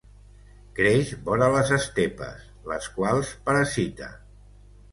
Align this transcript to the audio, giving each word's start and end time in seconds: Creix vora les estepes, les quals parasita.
Creix 0.79 1.11
vora 1.27 1.49
les 1.57 1.73
estepes, 1.77 2.49
les 2.73 2.89
quals 2.97 3.37
parasita. 3.51 4.13